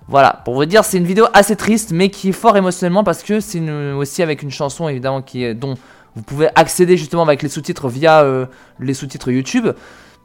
Voilà, 0.08 0.42
pour 0.44 0.56
vous 0.56 0.66
dire, 0.66 0.84
c'est 0.84 0.98
une 0.98 1.06
vidéo 1.06 1.26
assez 1.34 1.56
triste, 1.56 1.92
mais 1.92 2.10
qui 2.10 2.30
est 2.30 2.34
fort 2.34 2.58
émotionnellement 2.58 3.04
parce 3.04 3.22
que 3.22 3.40
c'est 3.40 3.62
aussi 3.94 4.24
avec 4.24 4.42
une 4.42 4.50
chanson 4.50 4.90
évidemment 4.90 5.22
qui 5.22 5.44
est, 5.44 5.54
dont 5.54 5.76
vous 6.16 6.24
pouvez 6.24 6.50
accéder 6.56 6.98
justement 6.98 7.22
avec 7.22 7.44
les 7.44 7.50
sous-titres 7.50 7.88
via 7.90 8.24
euh, 8.24 8.46
les 8.80 8.94
sous-titres 8.94 9.32
YouTube. 9.32 9.68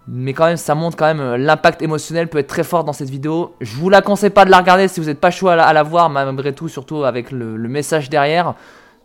Mais 0.07 0.35
quand 0.35 0.47
même, 0.47 0.57
ça 0.57 0.75
montre 0.75 0.97
quand 0.97 1.07
même 1.07 1.21
euh, 1.21 1.37
l'impact 1.37 1.83
émotionnel 1.83 2.29
peut 2.29 2.39
être 2.39 2.49
très 2.49 2.65
fort 2.65 2.85
dans 2.85 2.93
cette 2.93 3.11
vidéo. 3.11 3.55
Je 3.61 3.77
vous 3.77 3.89
la 3.89 4.03
conseille 4.03 4.31
pas 4.31 4.45
de 4.45 4.51
la 4.51 4.59
regarder 4.59 4.89
si 4.89 5.01
vous 5.01 5.07
n'êtes 5.07 5.21
pas 5.21 5.31
chaud 5.31 5.49
à 5.49 5.73
la, 5.73 5.83
voir, 5.83 6.11
malgré 6.11 6.53
tout, 6.53 6.69
surtout 6.69 7.05
avec 7.05 7.31
le, 7.31 7.57
message 7.69 8.11
derrière. 8.11 8.55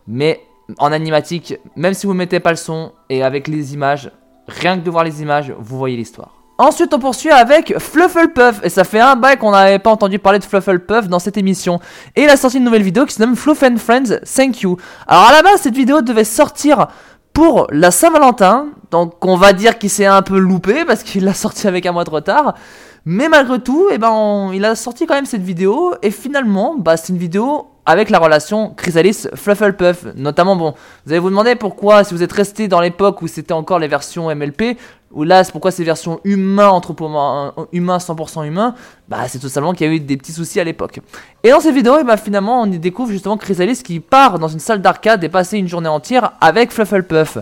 Mais 0.06 0.40
en 0.78 0.92
animatique, 0.92 1.54
même 1.76 1.94
si 1.94 2.06
vous 2.06 2.14
mettez 2.14 2.40
pas 2.40 2.50
le 2.50 2.56
son 2.56 2.92
et 3.08 3.22
avec 3.22 3.48
les 3.48 3.74
images, 3.74 4.10
rien 4.48 4.78
que 4.78 4.84
de 4.84 4.90
voir 4.90 5.04
les 5.04 5.22
images, 5.22 5.52
vous 5.58 5.78
voyez 5.78 5.96
l'histoire. 5.96 6.40
Ensuite, 6.60 6.92
on 6.92 6.98
poursuit 6.98 7.30
avec 7.30 7.78
Flufflepuff. 7.78 8.60
Et 8.62 8.68
ça 8.68 8.84
fait 8.84 9.00
un 9.00 9.16
bail 9.16 9.38
qu'on 9.38 9.52
n'avait 9.52 9.78
pas 9.78 9.90
entendu 9.90 10.18
parler 10.18 10.38
de 10.38 10.44
Flufflepuff 10.44 11.08
dans 11.08 11.18
cette 11.18 11.38
émission. 11.38 11.80
Et 12.14 12.24
il 12.24 12.28
a 12.28 12.36
sorti 12.36 12.58
une 12.58 12.64
nouvelle 12.64 12.82
vidéo 12.82 13.06
qui 13.06 13.14
se 13.14 13.22
nomme 13.22 13.34
Fluff 13.34 13.64
Friends 13.78 14.18
Thank 14.36 14.60
You. 14.60 14.76
Alors 15.06 15.28
à 15.28 15.32
la 15.32 15.42
base, 15.42 15.62
cette 15.62 15.74
vidéo 15.74 16.02
devait 16.02 16.22
sortir 16.22 16.88
pour 17.32 17.66
la 17.70 17.90
Saint-Valentin. 17.90 18.66
Donc 18.90 19.24
on 19.24 19.36
va 19.36 19.54
dire 19.54 19.78
qu'il 19.78 19.88
s'est 19.88 20.04
un 20.04 20.20
peu 20.20 20.38
loupé 20.38 20.84
parce 20.84 21.02
qu'il 21.02 21.24
l'a 21.24 21.32
sorti 21.32 21.66
avec 21.66 21.86
un 21.86 21.92
mois 21.92 22.04
de 22.04 22.10
retard. 22.10 22.52
Mais 23.06 23.30
malgré 23.30 23.58
tout, 23.58 23.88
eh 23.90 23.96
ben, 23.96 24.50
il 24.52 24.62
a 24.66 24.74
sorti 24.74 25.06
quand 25.06 25.14
même 25.14 25.24
cette 25.24 25.40
vidéo. 25.40 25.94
Et 26.02 26.10
finalement, 26.10 26.74
bah, 26.76 26.98
c'est 26.98 27.14
une 27.14 27.18
vidéo 27.18 27.69
avec 27.90 28.08
la 28.08 28.20
relation 28.20 28.72
Chrysalis 28.76 29.26
Flufflepuff. 29.34 30.06
Notamment, 30.14 30.54
bon, 30.54 30.74
vous 31.04 31.12
allez 31.12 31.18
vous 31.18 31.28
demander 31.28 31.56
pourquoi, 31.56 32.04
si 32.04 32.14
vous 32.14 32.22
êtes 32.22 32.32
resté 32.32 32.68
dans 32.68 32.80
l'époque 32.80 33.20
où 33.20 33.26
c'était 33.26 33.52
encore 33.52 33.80
les 33.80 33.88
versions 33.88 34.32
MLP, 34.32 34.78
ou 35.10 35.24
là, 35.24 35.42
c'est 35.42 35.50
pourquoi 35.50 35.72
ces 35.72 35.82
versions 35.82 36.20
humains, 36.22 36.68
anthropomorphes, 36.68 37.66
humains 37.72 37.98
100% 37.98 38.46
humains, 38.46 38.76
bah 39.08 39.26
c'est 39.26 39.40
tout 39.40 39.48
simplement 39.48 39.72
qu'il 39.72 39.88
y 39.88 39.90
a 39.90 39.92
eu 39.92 39.98
des 39.98 40.16
petits 40.16 40.32
soucis 40.32 40.60
à 40.60 40.64
l'époque. 40.64 41.00
Et 41.42 41.50
dans 41.50 41.58
cette 41.58 41.74
vidéo, 41.74 41.94
bah, 42.04 42.16
finalement, 42.16 42.62
on 42.62 42.66
y 42.70 42.78
découvre 42.78 43.10
justement 43.10 43.36
Chrysalis 43.36 43.82
qui 43.82 43.98
part 43.98 44.38
dans 44.38 44.46
une 44.46 44.60
salle 44.60 44.80
d'arcade 44.80 45.24
et 45.24 45.28
passer 45.28 45.58
une 45.58 45.68
journée 45.68 45.88
entière 45.88 46.34
avec 46.40 46.70
Flufflepuff. 46.70 47.38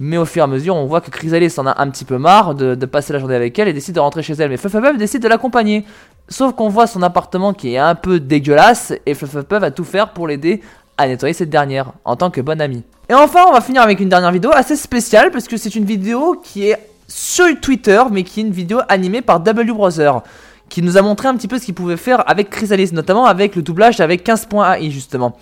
Mais 0.00 0.16
au 0.16 0.24
fur 0.24 0.42
et 0.42 0.44
à 0.44 0.46
mesure, 0.46 0.74
on 0.74 0.86
voit 0.86 1.00
que 1.00 1.10
Chrysalis 1.10 1.54
en 1.58 1.66
a 1.66 1.80
un 1.80 1.88
petit 1.88 2.04
peu 2.04 2.18
marre 2.18 2.54
de, 2.54 2.74
passer 2.86 3.12
la 3.12 3.18
journée 3.18 3.36
avec 3.36 3.58
elle 3.58 3.68
et 3.68 3.72
décide 3.72 3.94
de 3.94 4.00
rentrer 4.00 4.22
chez 4.22 4.34
elle. 4.34 4.50
Mais 4.50 4.56
Flufflepuff 4.56 4.98
décide 4.98 5.22
de 5.22 5.28
l'accompagner. 5.28 5.84
Sauf 6.28 6.54
qu'on 6.54 6.68
voit 6.68 6.86
son 6.86 7.02
appartement 7.02 7.52
qui 7.52 7.74
est 7.74 7.78
un 7.78 7.94
peu 7.94 8.18
dégueulasse 8.18 8.92
et 9.06 9.14
Flufflepuff 9.14 9.60
va 9.60 9.70
tout 9.70 9.84
faire 9.84 10.12
pour 10.12 10.26
l'aider 10.26 10.62
à 10.96 11.06
nettoyer 11.06 11.34
cette 11.34 11.50
dernière 11.50 11.92
en 12.04 12.16
tant 12.16 12.30
que 12.30 12.40
bonne 12.40 12.60
amie. 12.60 12.82
Et 13.08 13.14
enfin, 13.14 13.44
on 13.48 13.52
va 13.52 13.60
finir 13.60 13.82
avec 13.82 14.00
une 14.00 14.08
dernière 14.08 14.32
vidéo 14.32 14.50
assez 14.54 14.76
spéciale 14.76 15.30
parce 15.30 15.46
que 15.46 15.56
c'est 15.56 15.74
une 15.74 15.84
vidéo 15.84 16.40
qui 16.42 16.68
est 16.68 16.78
sur 17.06 17.44
Twitter 17.60 18.02
mais 18.10 18.22
qui 18.22 18.40
est 18.40 18.44
une 18.44 18.52
vidéo 18.52 18.80
animée 18.88 19.20
par 19.20 19.40
W 19.40 19.72
Brother 19.72 20.22
qui 20.68 20.82
nous 20.82 20.96
a 20.96 21.02
montré 21.02 21.28
un 21.28 21.36
petit 21.36 21.46
peu 21.46 21.58
ce 21.58 21.66
qu'il 21.66 21.74
pouvait 21.74 21.96
faire 21.96 22.28
avec 22.28 22.50
Chrysalis, 22.50 22.90
notamment 22.92 23.26
avec 23.26 23.54
le 23.54 23.62
doublage 23.62 24.00
avec 24.00 24.26
15.ai 24.26 24.90
justement. 24.90 25.36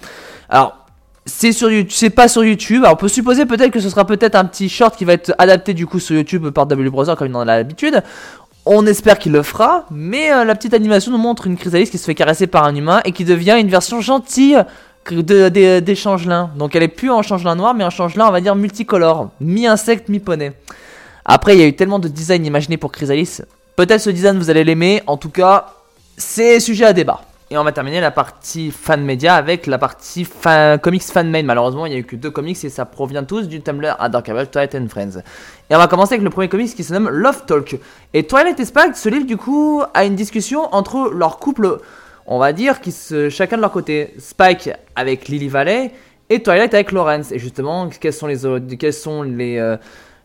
Alors, 0.49 0.82
c'est 1.25 1.53
sur 1.53 1.69
c'est 1.89 2.11
pas 2.11 2.29
sur 2.29 2.45
YouTube. 2.45 2.83
Alors 2.85 2.95
on 2.95 2.97
peut 2.97 3.09
supposer 3.09 3.47
peut-être 3.47 3.71
que 3.71 3.81
ce 3.81 3.89
sera 3.89 4.07
peut-être 4.07 4.35
un 4.35 4.45
petit 4.45 4.69
short 4.69 4.97
qui 4.97 5.05
va 5.05 5.13
être 5.13 5.35
adapté 5.39 5.75
du 5.75 5.87
coup 5.87 6.01
sur 6.01 6.17
YouTube 6.17 6.49
par 6.51 6.67
W 6.67 6.91
Brother 6.91 7.17
comme 7.17 7.29
il 7.29 7.37
en 7.37 7.41
a 7.41 7.45
l'habitude. 7.45 8.03
On 8.65 8.87
espère 8.87 9.19
qu'il 9.19 9.33
le 9.33 9.43
fera, 9.43 9.87
mais 9.91 10.33
euh, 10.33 10.45
la 10.45 10.55
petite 10.55 10.73
animation 10.73 11.11
nous 11.11 11.19
montre 11.19 11.49
une 11.49 11.57
chrysalis 11.57 11.91
qui 11.91 11.99
se 11.99 12.05
fait 12.05 12.15
caresser 12.15 12.47
par 12.47 12.65
un 12.65 12.75
humain 12.75 13.01
et 13.05 13.11
qui 13.11 13.25
devient 13.25 13.57
une 13.59 13.69
version 13.69 14.01
gentille 14.01 14.63
de, 15.11 15.49
des 15.81 15.95
changelins. 15.97 16.51
Donc 16.57 16.77
elle 16.77 16.85
est 16.85 16.89
plus 16.89 17.11
en 17.11 17.23
changelin 17.23 17.57
noir, 17.57 17.75
mais 17.75 17.83
en 17.83 17.91
changelin, 17.91 18.29
on 18.29 18.31
va 18.31 18.41
dire 18.41 18.55
multicolore, 18.55 19.31
mi-insecte, 19.41 20.09
mi-poney. 20.09 20.53
Après, 21.25 21.55
il 21.55 21.61
y 21.61 21.63
a 21.65 21.67
eu 21.67 21.75
tellement 21.75 21.99
de 21.99 22.09
designs 22.09 22.45
imaginés 22.45 22.77
pour 22.77 22.93
Chrysalis. 22.93 23.43
Peut-être 23.77 24.01
ce 24.01 24.11
design 24.11 24.39
vous 24.39 24.51
allez 24.51 24.65
l'aimer, 24.65 25.03
en 25.07 25.17
tout 25.17 25.31
cas, 25.31 25.67
c'est 26.17 26.61
sujet 26.61 26.85
à 26.85 26.93
débat. 26.93 27.23
Et 27.53 27.59
on 27.59 27.65
va 27.65 27.73
terminer 27.73 28.01
la 28.01 28.11
partie 28.11 28.71
fan 28.71 29.05
média 29.05 29.35
avec 29.35 29.67
la 29.67 29.77
partie 29.77 30.27
comics 30.83 31.03
fan 31.03 31.31
made. 31.31 31.45
Malheureusement, 31.45 31.85
il 31.85 31.91
n'y 31.91 31.97
a 31.97 31.99
eu 31.99 32.05
que 32.05 32.17
deux 32.17 32.31
comics 32.31 32.65
et 32.65 32.71
ça 32.71 32.87
provient 32.87 33.25
tous 33.25 33.47
du 33.47 33.61
Tumblr 33.61 33.95
Adorkable 33.99 34.47
Twilight 34.47 34.75
and 34.75 34.89
Friends. 34.89 35.19
Et 35.69 35.75
on 35.75 35.79
va 35.79 35.87
commencer 35.87 36.15
avec 36.15 36.25
le 36.25 36.31
premier 36.31 36.49
comics 36.49 36.75
qui 36.75 36.83
se 36.83 36.95
nomme 36.95 37.11
Love 37.11 37.45
Talk. 37.45 37.79
Et 38.15 38.27
Twilight 38.27 38.59
et 38.59 38.65
Spike 38.65 38.97
se 38.97 39.11
livrent 39.11 39.27
du 39.27 39.37
coup 39.37 39.83
à 39.93 40.07
une 40.07 40.15
discussion 40.15 40.75
entre 40.75 41.11
leur 41.11 41.39
couple, 41.39 41.77
on 42.25 42.39
va 42.39 42.55
dire, 42.55 42.81
qui 42.81 42.91
chacun 43.29 43.57
de 43.57 43.61
leur 43.61 43.73
côté. 43.73 44.15
Spike 44.19 44.71
avec 44.97 45.29
Lily 45.29 45.49
Valley 45.49 45.93
et 46.31 46.43
Twilight 46.43 46.73
avec 46.73 46.91
Lawrence. 46.91 47.33
Et 47.33 47.39
justement, 47.39 47.91
quels 48.01 48.15
sont 48.15 48.29
les, 48.29 48.39
quels 48.79 48.95
sont 48.95 49.25
les, 49.25 49.59
euh, 49.59 49.77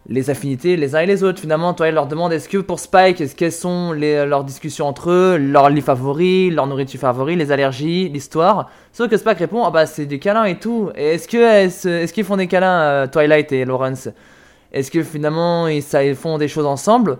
les 0.09 0.29
affinités 0.29 0.77
les 0.77 0.95
uns 0.95 0.99
et 0.99 1.05
les 1.05 1.23
autres. 1.23 1.39
Finalement, 1.39 1.73
toi, 1.73 1.91
leur 1.91 2.07
demande 2.07 2.31
est-ce 2.31 2.47
que 2.47 2.57
pour 2.57 2.79
Spike, 2.79 3.19
est-ce 3.19 3.35
quelles 3.35 3.51
sont 3.51 3.91
les, 3.91 4.25
leurs 4.25 4.43
discussions 4.43 4.87
entre 4.87 5.09
eux, 5.09 5.37
leurs 5.37 5.69
lits 5.69 5.81
favoris, 5.81 6.53
leur 6.53 6.67
nourriture 6.67 6.99
favorite, 6.99 7.37
les 7.37 7.51
allergies, 7.51 8.09
l'histoire? 8.09 8.69
Sauf 8.93 9.09
que 9.09 9.17
Spike 9.17 9.39
répond 9.39 9.63
ah 9.65 9.71
bah 9.71 9.85
c'est 9.85 10.05
des 10.05 10.19
câlins 10.19 10.45
et 10.45 10.55
tout. 10.55 10.89
Et 10.95 11.15
est-ce 11.15 11.27
que 11.27 11.37
est-ce, 11.37 12.13
qu'ils 12.13 12.23
font 12.23 12.37
des 12.37 12.47
câlins 12.47 12.79
euh, 12.81 13.07
Twilight 13.07 13.51
et 13.51 13.65
Lawrence? 13.65 14.09
Est-ce 14.71 14.91
que 14.91 15.03
finalement 15.03 15.67
ils 15.67 15.83
font 16.15 16.37
des 16.37 16.47
choses 16.47 16.65
ensemble? 16.65 17.17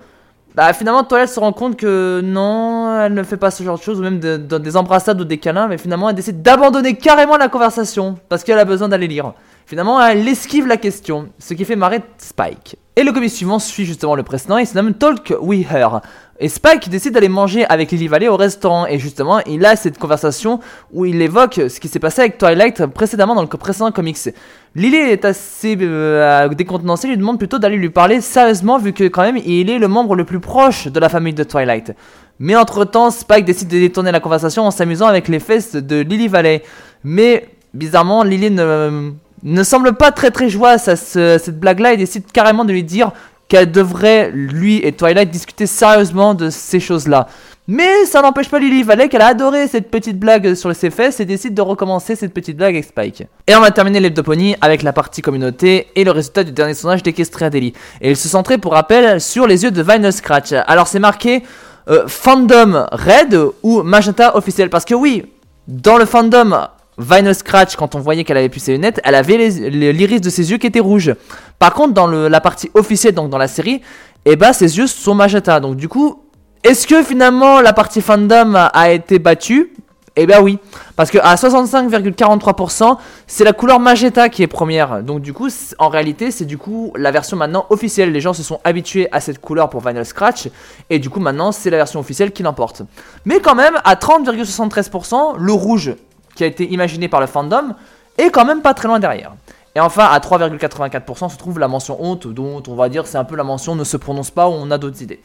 Bah 0.56 0.72
finalement 0.74 1.04
Twilight 1.04 1.30
se 1.30 1.40
rend 1.40 1.52
compte 1.54 1.76
que 1.76 2.22
non, 2.24 3.02
elle 3.02 3.14
ne 3.14 3.24
fait 3.24 3.38
pas 3.38 3.52
ce 3.52 3.64
genre 3.64 3.78
de 3.78 3.84
choses 3.84 4.00
ou 4.00 4.04
même 4.04 4.20
des 4.20 4.78
embrassades 4.78 5.20
ou 5.20 5.26
des 5.26 5.38
câlins, 5.38 5.68
mais 5.68 5.78
finalement 5.78 6.10
elle 6.10 6.16
décide 6.16 6.42
d'abandonner 6.42 6.96
carrément 6.96 7.38
la 7.38 7.50
conversation 7.50 8.16
parce 8.30 8.44
qu'elle 8.44 8.60
a 8.60 8.66
besoin 8.66 8.88
d'aller 8.88 9.08
lire. 9.08 9.34
Finalement, 9.68 10.02
elle 10.02 10.26
esquive 10.26 10.66
la 10.66 10.78
question, 10.78 11.28
ce 11.40 11.54
qui 11.54 11.66
fait 11.66 11.76
marrer 11.76 12.00
Spike. 12.20 12.78
Et 12.96 13.04
le 13.04 13.12
comic 13.12 13.30
suivant 13.30 13.60
suit 13.60 13.84
justement 13.84 14.16
le 14.16 14.24
précédent 14.24 14.58
et 14.58 14.64
se 14.64 14.74
nomme 14.76 14.94
Talk 14.94 15.34
We 15.42 15.66
Her. 15.70 16.00
Et 16.40 16.48
Spike 16.48 16.88
décide 16.88 17.14
d'aller 17.14 17.28
manger 17.28 17.66
avec 17.66 17.92
Lily 17.92 18.08
Valley 18.08 18.30
au 18.30 18.38
restaurant 18.38 18.86
et 18.88 18.98
justement 18.98 19.40
il 19.42 19.66
a 19.66 19.76
cette 19.76 19.98
conversation 19.98 20.62
où 20.94 21.04
il 21.04 21.22
évoque 21.22 21.56
ce 21.68 21.82
qui 21.82 21.90
s'est 21.90 22.00
passé 22.00 22.22
avec 22.22 22.38
Twilight 22.38 22.86
précédemment 22.86 23.36
dans 23.36 23.42
le 23.42 23.50
précédent 23.50 23.92
comics. 23.92 24.30
Lily 24.74 24.96
est 24.96 25.26
assez 25.26 25.78
euh, 25.82 26.48
décontenancée, 26.48 27.10
lui 27.10 27.18
demande 27.18 27.38
plutôt 27.38 27.60
d'aller 27.60 27.76
lui 27.76 27.90
parler 27.90 28.22
sérieusement 28.22 28.78
vu 28.78 28.94
que 28.94 29.04
quand 29.04 29.24
même 29.24 29.38
il 29.46 29.70
est 29.70 29.80
le 29.80 29.90
membre 29.90 30.16
le 30.16 30.24
plus 30.24 30.40
proche 30.40 30.88
de 30.88 31.00
la 31.02 31.10
famille 31.10 31.34
de 31.34 31.44
Twilight. 31.44 31.92
Mais 32.40 32.56
entre 32.56 32.86
temps 32.86 33.12
Spike 33.12 33.44
décide 33.44 33.68
de 33.68 33.80
détourner 33.80 34.14
la 34.14 34.22
conversation 34.22 34.66
en 34.66 34.72
s'amusant 34.72 35.08
avec 35.08 35.28
les 35.28 35.42
fesses 35.42 35.76
de 35.76 35.98
Lily 35.98 36.30
Valley. 36.30 36.64
Mais 37.04 37.50
bizarrement 37.74 38.24
Lily 38.24 38.50
ne, 38.50 39.12
ne 39.44 39.64
semble 39.64 39.94
pas 39.94 40.12
très 40.12 40.32
très 40.32 40.50
joyeuse 40.50 40.88
à 40.88 40.96
cette 40.96 41.60
blague 41.60 41.80
là 41.80 41.94
et 41.94 41.98
décide 41.98 42.32
carrément 42.32 42.66
de 42.66 42.72
lui 42.72 42.84
dire 42.84 43.12
qu'elle 43.48 43.72
devrait, 43.72 44.32
lui 44.34 44.86
et 44.86 44.92
Twilight, 44.92 45.30
discuter 45.30 45.68
sérieusement 45.68 46.34
de 46.34 46.50
ces 46.50 46.80
choses-là. 46.80 47.28
Mais 47.70 48.06
ça 48.06 48.22
n'empêche 48.22 48.50
pas 48.50 48.60
Lily 48.60 48.84
Valley 48.84 49.10
qu'elle 49.10 49.22
a 49.22 49.28
adoré 49.28 49.68
cette 49.68 49.92
petite 49.92 50.18
blague 50.18 50.54
sur 50.54 50.74
ses 50.74 50.90
fesses 50.90 51.20
et 51.20 51.26
décide 51.26 51.54
de 51.54 51.62
recommencer 51.62 52.16
cette 52.16 52.34
petite 52.34 52.56
blague 52.56 52.76
avec 52.76 52.86
Spike. 52.86 53.24
Et 53.46 53.56
on 53.56 53.60
va 53.60 53.72
terminer 53.72 54.00
l'Hebdopony 54.00 54.56
avec 54.62 54.84
la 54.84 54.94
partie 54.94 55.22
communauté 55.22 55.88
et 55.96 56.06
le 56.06 56.12
résultat 56.12 56.46
du 56.46 56.54
dernier 56.54 56.74
sondage 56.74 57.04
d'Equestria 57.04 57.50
Daily. 57.50 57.74
Et 58.00 58.12
il 58.12 58.16
se 58.16 58.30
centrait 58.30 58.58
pour 58.58 58.72
rappel 58.72 59.20
sur 59.20 59.48
les 59.48 59.64
yeux 59.64 59.72
de 59.72 59.82
Vinyl 59.82 60.14
Scratch. 60.14 60.54
Alors 60.66 60.88
c'est 60.88 61.00
marqué 61.00 61.44
euh, 61.90 62.06
fandom 62.08 62.86
red 62.92 63.38
ou 63.64 63.84
magenta 63.84 64.36
officiel? 64.38 64.70
Parce 64.70 64.86
que 64.86 64.94
oui, 64.94 65.26
dans 65.68 65.98
le 65.98 66.06
fandom 66.06 66.68
Vinyl 66.98 67.36
Scratch, 67.36 67.76
quand 67.76 67.94
on 67.96 68.00
voyait 68.00 68.24
qu'elle 68.24 68.38
avait 68.38 68.50
pu 68.50 68.60
ses 68.60 68.72
lunettes, 68.72 69.00
elle 69.04 69.16
avait 69.16 69.38
l'iris 69.38 70.20
de 70.20 70.30
ses 70.30 70.50
yeux 70.50 70.58
qui 70.58 70.68
étaient 70.68 70.80
rouges. 70.80 71.14
Par 71.60 71.74
contre, 71.74 71.94
dans 71.94 72.08
la 72.08 72.42
partie 72.42 72.72
officielle, 72.74 73.14
donc 73.14 73.30
dans 73.30 73.38
la 73.38 73.48
série, 73.48 73.82
eh 74.26 74.36
ben, 74.36 74.52
ses 74.52 74.78
yeux 74.78 74.88
sont 74.88 75.16
magenta. 75.16 75.60
Donc 75.60 75.76
du 75.76 75.88
coup, 75.88 76.24
est-ce 76.64 76.88
que 76.88 77.04
finalement 77.04 77.62
la 77.62 77.72
partie 77.72 78.02
fandom 78.02 78.56
a, 78.56 78.92
été 78.92 79.20
battue? 79.20 79.74
Eh 80.20 80.26
ben 80.26 80.42
oui, 80.42 80.58
parce 80.96 81.12
que 81.12 81.20
à 81.20 81.36
65,43%, 81.36 82.98
c'est 83.28 83.44
la 83.44 83.54
couleur 83.54 83.80
magenta 83.80 84.30
qui 84.30 84.42
est 84.42 84.48
première. 84.48 85.04
Donc 85.04 85.22
du 85.22 85.32
coup, 85.32 85.48
en 85.78 85.90
réalité, 85.90 86.32
c'est 86.32 86.46
du 86.46 86.58
coup 86.58 86.92
la 86.96 87.12
version 87.12 87.38
maintenant 87.38 87.68
officielle. 87.70 88.12
Les 88.12 88.20
gens 88.20 88.34
se 88.34 88.42
sont 88.42 88.60
habitués 88.64 89.08
à 89.12 89.22
cette 89.22 89.40
couleur 89.40 89.70
pour 89.70 89.88
Vinyl 89.88 90.04
Scratch, 90.04 90.50
et 90.90 90.98
du 90.98 91.12
coup 91.12 91.20
maintenant, 91.20 91.52
c'est 91.52 91.70
la 91.70 91.78
version 91.78 92.00
officielle 92.00 92.32
qui 92.32 92.42
l'emporte. 92.42 92.82
Mais 93.26 93.40
quand 93.40 93.54
même, 93.54 93.76
à 93.84 93.94
30,73%, 93.94 95.38
le 95.38 95.54
rouge 95.54 95.94
qui 96.38 96.44
a 96.44 96.48
été 96.48 96.72
imaginé 96.72 97.10
par 97.10 97.20
le 97.20 97.28
fandom, 97.28 97.74
est 98.18 98.30
quand 98.30 98.46
même 98.46 98.62
pas 98.62 98.74
très 98.74 98.88
loin 98.88 99.00
derrière. 99.00 99.34
Et 99.76 99.80
enfin, 99.80 100.06
à 100.06 100.20
3,84% 100.20 101.30
se 101.30 101.38
trouve 101.38 101.60
la 101.60 101.68
mention 101.68 101.98
honte, 102.00 102.28
dont 102.28 102.64
on 102.68 102.76
va 102.76 102.90
dire 102.90 103.06
c'est 103.06 103.18
un 103.18 103.24
peu 103.24 103.36
la 103.36 103.44
mention 103.44 103.76
ne 103.76 103.84
se 103.84 103.98
prononce 103.98 104.32
pas 104.32 104.48
ou 104.48 104.54
on 104.54 104.72
a 104.72 104.78
d'autres 104.78 105.02
idées. 105.02 105.22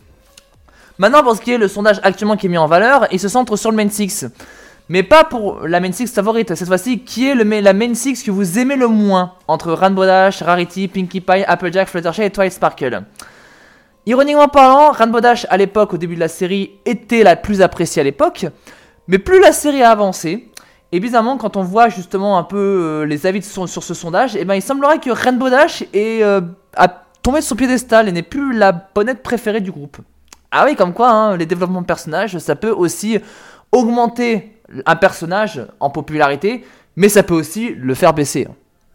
Maintenant, 0.98 1.22
pour 1.22 1.36
ce 1.36 1.40
qui 1.40 1.52
est 1.52 1.58
le 1.58 1.68
sondage 1.68 2.00
actuellement 2.02 2.36
qui 2.36 2.46
est 2.46 2.48
mis 2.48 2.58
en 2.58 2.66
valeur, 2.66 3.06
il 3.12 3.20
se 3.20 3.28
centre 3.28 3.56
sur 3.56 3.70
le 3.70 3.76
main 3.76 3.88
6. 3.88 4.26
Mais 4.88 5.02
pas 5.02 5.24
pour 5.24 5.66
la 5.66 5.80
main 5.80 5.92
6 5.92 6.12
favorite, 6.12 6.54
cette 6.54 6.68
fois-ci, 6.68 7.00
qui 7.00 7.28
est 7.28 7.34
le, 7.34 7.44
la 7.60 7.72
main 7.72 7.94
6 7.94 8.22
que 8.22 8.30
vous 8.30 8.58
aimez 8.58 8.76
le 8.76 8.88
moins 8.88 9.34
entre 9.48 9.72
Rainbow 9.72 10.04
Dash, 10.04 10.42
Rarity, 10.42 10.88
Pinkie 10.88 11.20
Pie, 11.20 11.44
Applejack, 11.46 11.88
Fluttershy 11.88 12.22
et 12.22 12.30
Twilight 12.30 12.52
Sparkle? 12.52 13.02
Ironiquement 14.04 14.48
parlant, 14.48 14.90
Rainbow 14.90 15.20
Dash 15.20 15.46
à 15.48 15.56
l'époque, 15.56 15.94
au 15.94 15.96
début 15.96 16.16
de 16.16 16.20
la 16.20 16.28
série, 16.28 16.72
était 16.84 17.22
la 17.22 17.36
plus 17.36 17.62
appréciée 17.62 18.00
à 18.00 18.04
l'époque, 18.04 18.46
mais 19.08 19.18
plus 19.18 19.40
la 19.40 19.52
série 19.52 19.82
a 19.82 19.92
avancé, 19.92 20.50
et 20.94 21.00
bizarrement, 21.00 21.38
quand 21.38 21.56
on 21.56 21.62
voit 21.62 21.88
justement 21.88 22.36
un 22.36 22.42
peu 22.42 22.58
euh, 22.58 23.06
les 23.06 23.26
avis 23.26 23.42
sur, 23.42 23.66
ce 23.66 23.94
sondage, 23.94 24.36
eh 24.36 24.44
ben, 24.44 24.54
il 24.54 24.62
semblerait 24.62 24.98
que 24.98 25.10
Rainbow 25.10 25.48
Dash 25.48 25.82
est, 25.94 26.22
euh, 26.22 26.42
a 26.76 26.88
tombé 27.22 27.40
sur 27.40 27.56
piédestal 27.56 28.08
et 28.08 28.12
n'est 28.12 28.22
plus 28.22 28.52
la 28.52 28.72
bonnette 28.72 29.22
préférée 29.22 29.62
du 29.62 29.72
groupe. 29.72 29.98
Ah 30.50 30.66
oui, 30.66 30.76
comme 30.76 30.92
quoi, 30.92 31.10
hein, 31.10 31.36
les 31.38 31.46
développements 31.46 31.80
de 31.80 31.86
personnages, 31.86 32.36
ça 32.36 32.56
peut 32.56 32.70
aussi 32.70 33.18
augmenter 33.72 34.60
un 34.84 34.96
personnage 34.96 35.66
en 35.80 35.88
popularité, 35.88 36.62
mais 36.96 37.08
ça 37.08 37.22
peut 37.22 37.34
aussi 37.34 37.70
le 37.70 37.94
faire 37.94 38.12
baisser. 38.12 38.46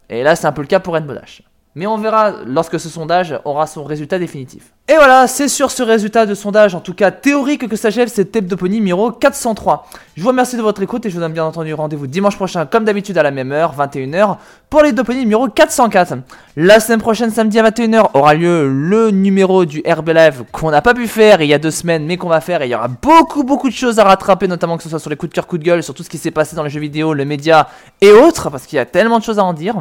Et 0.08 0.22
là, 0.22 0.36
c'est 0.36 0.46
un 0.46 0.52
peu 0.52 0.62
le 0.62 0.68
cas 0.68 0.78
pour 0.78 0.94
Rainbow 0.94 1.14
Dash. 1.14 1.42
Mais 1.78 1.86
on 1.86 1.96
verra 1.96 2.32
lorsque 2.44 2.80
ce 2.80 2.88
sondage 2.88 3.38
aura 3.44 3.68
son 3.68 3.84
résultat 3.84 4.18
définitif. 4.18 4.72
Et 4.88 4.94
voilà, 4.96 5.28
c'est 5.28 5.46
sur 5.46 5.70
ce 5.70 5.84
résultat 5.84 6.26
de 6.26 6.34
sondage, 6.34 6.74
en 6.74 6.80
tout 6.80 6.92
cas 6.92 7.12
théorique, 7.12 7.68
que 7.68 7.76
s'achève 7.76 8.08
cette 8.08 8.34
Hebdoponie 8.34 8.78
numéro 8.78 9.12
403. 9.12 9.86
Je 10.16 10.22
vous 10.22 10.26
remercie 10.26 10.56
de 10.56 10.62
votre 10.62 10.82
écoute 10.82 11.06
et 11.06 11.08
je 11.08 11.14
vous 11.14 11.20
donne 11.20 11.34
bien 11.34 11.44
entendu 11.44 11.72
rendez-vous 11.72 12.08
dimanche 12.08 12.34
prochain, 12.34 12.66
comme 12.66 12.82
d'habitude 12.82 13.16
à 13.16 13.22
la 13.22 13.30
même 13.30 13.52
heure, 13.52 13.76
21h, 13.78 14.38
pour 14.68 14.82
l'Hebdoponie 14.82 15.20
numéro 15.20 15.46
404. 15.46 16.14
La 16.56 16.80
semaine 16.80 17.00
prochaine, 17.00 17.30
samedi 17.30 17.60
à 17.60 17.70
21h, 17.70 18.08
aura 18.14 18.34
lieu 18.34 18.68
le 18.68 19.12
numéro 19.12 19.64
du 19.64 19.80
RB 19.88 20.08
Live 20.08 20.42
qu'on 20.50 20.72
n'a 20.72 20.82
pas 20.82 20.94
pu 20.94 21.06
faire 21.06 21.42
il 21.42 21.48
y 21.48 21.54
a 21.54 21.60
deux 21.60 21.70
semaines, 21.70 22.06
mais 22.06 22.16
qu'on 22.16 22.28
va 22.28 22.40
faire. 22.40 22.60
Et 22.62 22.66
il 22.66 22.70
y 22.70 22.74
aura 22.74 22.88
beaucoup, 22.88 23.44
beaucoup 23.44 23.68
de 23.68 23.74
choses 23.74 24.00
à 24.00 24.02
rattraper, 24.02 24.48
notamment 24.48 24.78
que 24.78 24.82
ce 24.82 24.88
soit 24.88 24.98
sur 24.98 25.10
les 25.10 25.16
coups 25.16 25.30
de 25.30 25.34
cœur, 25.36 25.46
coups 25.46 25.60
de 25.60 25.64
gueule, 25.64 25.84
sur 25.84 25.94
tout 25.94 26.02
ce 26.02 26.10
qui 26.10 26.18
s'est 26.18 26.32
passé 26.32 26.56
dans 26.56 26.64
les 26.64 26.70
jeux 26.70 26.80
vidéo, 26.80 27.14
les 27.14 27.24
médias 27.24 27.68
et 28.00 28.10
autres, 28.10 28.50
parce 28.50 28.66
qu'il 28.66 28.78
y 28.78 28.80
a 28.80 28.86
tellement 28.86 29.20
de 29.20 29.24
choses 29.24 29.38
à 29.38 29.44
en 29.44 29.52
dire. 29.52 29.76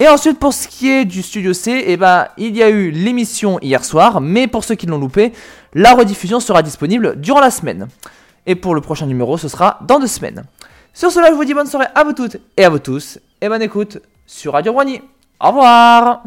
Et 0.00 0.08
ensuite, 0.08 0.38
pour 0.38 0.54
ce 0.54 0.66
qui 0.66 0.90
est 0.90 1.04
du 1.04 1.22
Studio 1.22 1.52
C, 1.52 1.84
eh 1.86 1.96
ben, 1.98 2.28
il 2.38 2.56
y 2.56 2.62
a 2.62 2.70
eu 2.70 2.90
l'émission 2.90 3.58
hier 3.60 3.84
soir, 3.84 4.22
mais 4.22 4.46
pour 4.46 4.64
ceux 4.64 4.74
qui 4.74 4.86
l'ont 4.86 4.96
loupé, 4.96 5.32
la 5.74 5.92
rediffusion 5.92 6.40
sera 6.40 6.62
disponible 6.62 7.20
durant 7.20 7.40
la 7.40 7.50
semaine. 7.50 7.86
Et 8.46 8.54
pour 8.54 8.74
le 8.74 8.80
prochain 8.80 9.04
numéro, 9.04 9.36
ce 9.36 9.48
sera 9.48 9.78
dans 9.86 9.98
deux 9.98 10.06
semaines. 10.06 10.44
Sur 10.94 11.12
cela, 11.12 11.28
je 11.28 11.34
vous 11.34 11.44
dis 11.44 11.52
bonne 11.52 11.66
soirée 11.66 11.86
à 11.94 12.02
vous 12.02 12.14
toutes 12.14 12.38
et 12.56 12.64
à 12.64 12.70
vous 12.70 12.78
tous, 12.78 13.18
et 13.42 13.48
bonne 13.48 13.60
écoute 13.60 13.98
sur 14.26 14.54
Radio 14.54 14.72
Brony. 14.72 15.02
Au 15.38 15.48
revoir 15.48 16.22